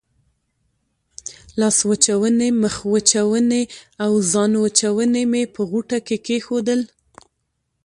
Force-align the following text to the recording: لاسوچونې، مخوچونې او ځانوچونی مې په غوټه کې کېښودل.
لاسوچونې، 1.59 2.49
مخوچونې 2.61 3.63
او 4.03 4.11
ځانوچونی 4.31 5.23
مې 5.31 5.43
په 5.53 5.61
غوټه 5.69 5.99
کې 6.07 6.17
کېښودل. 6.25 6.81